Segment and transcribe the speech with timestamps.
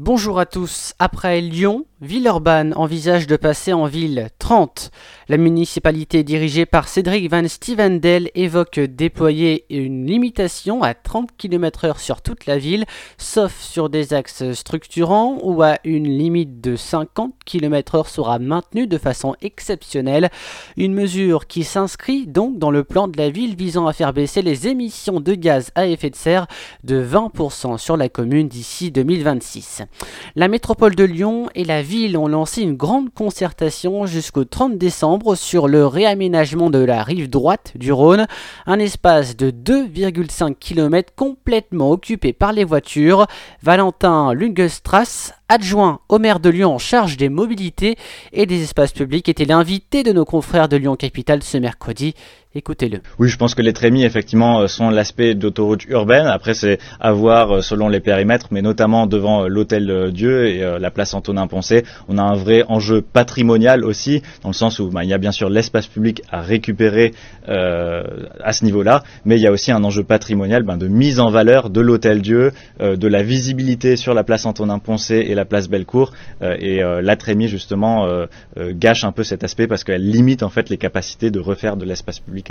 [0.00, 0.94] Bonjour à tous.
[1.00, 4.92] Après Lyon, Villeurbanne envisage de passer en ville 30.
[5.28, 12.22] La municipalité dirigée par Cédric Van Stevendel évoque déployer une limitation à 30 km/h sur
[12.22, 12.84] toute la ville,
[13.16, 18.96] sauf sur des axes structurants où à une limite de 50 km/h sera maintenue de
[18.96, 20.30] façon exceptionnelle.
[20.76, 24.42] Une mesure qui s'inscrit donc dans le plan de la ville visant à faire baisser
[24.42, 26.46] les émissions de gaz à effet de serre
[26.84, 29.82] de 20% sur la commune d'ici 2026.
[30.36, 35.34] La métropole de Lyon et la ville ont lancé une grande concertation jusqu'au 30 décembre
[35.36, 38.26] sur le réaménagement de la rive droite du Rhône,
[38.66, 43.26] un espace de 2,5 km complètement occupé par les voitures.
[43.62, 47.96] Valentin Lungestrass, adjoint au maire de Lyon en charge des mobilités
[48.32, 52.14] et des espaces publics, était l'invité de nos confrères de Lyon Capitale ce mercredi.
[52.54, 53.02] Écoutez-le.
[53.18, 56.26] Oui, je pense que les trémies, effectivement, euh, sont l'aspect d'autoroute urbaine.
[56.26, 60.78] Après, c'est à voir euh, selon les périmètres, mais notamment devant euh, l'hôtel Dieu et
[60.80, 61.84] la place Antonin-Poncé.
[62.08, 65.18] On a un vrai enjeu patrimonial aussi, dans le sens où bah, il y a
[65.18, 67.12] bien sûr l'espace public à récupérer
[67.46, 71.30] à ce niveau-là, mais il y a aussi un enjeu patrimonial ben, de mise en
[71.30, 76.12] valeur de l'hôtel Dieu, de la visibilité sur la place Antonin-Poncé et la place Bellecour.
[76.42, 78.06] Euh, et la trémie, justement,
[78.56, 81.84] gâche un peu cet aspect parce qu'elle limite en fait les capacités de refaire de
[81.84, 82.48] l'espace public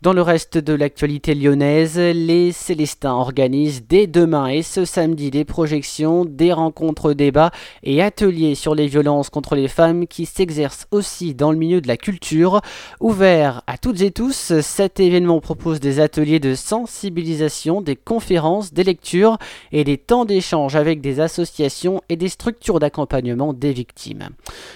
[0.00, 5.44] dans le reste de l'actualité lyonnaise, les Célestins organisent dès demain et ce samedi des
[5.44, 7.50] projections, des rencontres, débats
[7.82, 11.88] et ateliers sur les violences contre les femmes qui s'exercent aussi dans le milieu de
[11.88, 12.60] la culture.
[13.00, 18.84] Ouvert à toutes et tous, cet événement propose des ateliers de sensibilisation, des conférences, des
[18.84, 19.38] lectures
[19.70, 24.28] et des temps d'échange avec des associations et des structures d'accompagnement des victimes.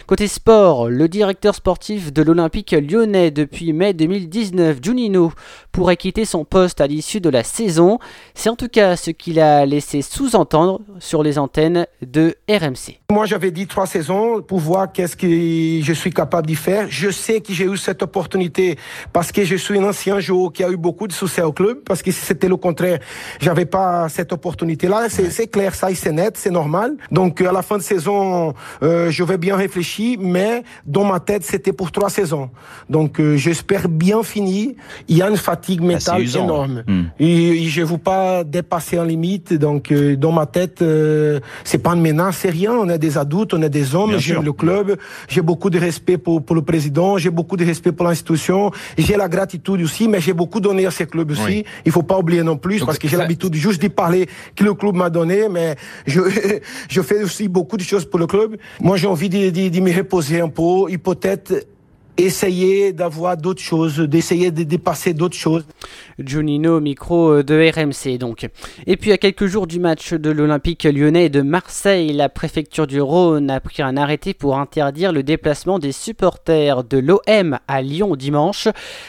[0.07, 5.33] Côté sport, le directeur sportif de l'Olympique lyonnais depuis mai 2010 2019, Junino
[5.77, 7.99] pourrait quitter son poste à l'issue de la saison.
[8.33, 13.01] C'est en tout cas ce qu'il a laissé sous-entendre sur les antennes de RMC.
[13.13, 16.87] Moi, j'avais dit trois saisons pour voir qu'est-ce que je suis capable d'y faire.
[16.89, 18.79] Je sais que j'ai eu cette opportunité
[19.13, 21.81] parce que je suis un ancien joueur qui a eu beaucoup de succès au club.
[21.85, 22.99] Parce que si c'était le contraire,
[23.39, 25.09] j'avais pas cette opportunité-là.
[25.11, 26.97] C'est clair, ça, c'est net, c'est normal.
[27.11, 31.45] Donc, à la fin de saison, euh, je vais bien réfléchir, mais dans ma tête,
[31.45, 32.49] c'était pour trois saisons.
[32.89, 34.75] Donc, euh, j'espère bien fini,
[35.07, 36.85] il y a une fatigue ah, mentale énorme.
[36.87, 37.05] Hmm.
[37.19, 39.53] Et, je ne veux pas dépasser en limite.
[39.53, 42.73] Donc, euh, dans ma tête, euh, c'est pas une menace, c'est rien.
[42.73, 44.19] On est des adultes, on est des hommes.
[44.19, 44.97] J'aime le club.
[45.29, 47.19] J'ai beaucoup de respect pour, pour le président.
[47.19, 48.71] J'ai beaucoup de respect pour l'institution.
[48.97, 51.65] J'ai la gratitude aussi, mais j'ai beaucoup donné à ce club aussi.
[51.85, 54.75] Il faut pas oublier non plus, parce que j'ai l'habitude juste d'y parler que le
[54.75, 56.21] club m'a donné, mais je,
[56.89, 58.57] je fais aussi beaucoup de choses pour le club.
[58.81, 61.67] Moi, j'ai envie de, de, de me reposer un peu, et peut-être
[62.19, 65.65] essayer d'avoir d'autres choses, d'essayer de dépasser d'autres choses.
[66.19, 68.49] Junino, micro de RMC donc.
[68.87, 73.01] Et puis à quelques jours du match de l'Olympique lyonnais de Marseille, la préfecture du
[73.01, 78.17] Rhône a pris un arrêté pour interdire le déplacement des supporters de l'OM à Lyon
[78.17, 78.69] dimanche.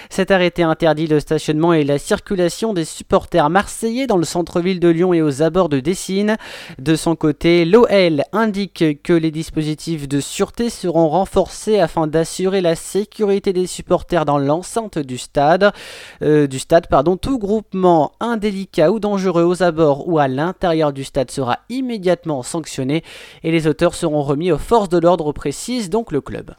[0.09, 4.89] Cet arrêté interdit le stationnement et la circulation des supporters marseillais dans le centre-ville de
[4.89, 6.35] Lyon et aux abords de Dessine.
[6.77, 12.75] De son côté, l'OL indique que les dispositifs de sûreté seront renforcés afin d'assurer la
[12.75, 15.71] sécurité sécurité des supporters dans l'enceinte du stade.
[16.23, 21.03] Euh, du stade pardon, tout groupement indélicat ou dangereux aux abords ou à l'intérieur du
[21.03, 23.03] stade sera immédiatement sanctionné
[23.43, 26.55] et les auteurs seront remis aux forces de l'ordre précises, donc le club.